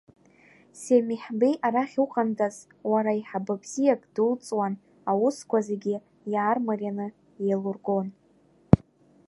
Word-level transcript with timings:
Семиҳ 0.83 1.23
Беи 1.39 1.55
арахь 1.67 1.97
уҟандаз, 2.03 2.55
уара 2.91 3.11
аиҳабы 3.13 3.55
бзиак 3.61 4.01
дулҵуан, 4.13 4.73
аусқәа 5.11 5.59
зегьы 5.67 5.95
иаармарианы 6.31 7.07
иеилургон. 7.43 8.07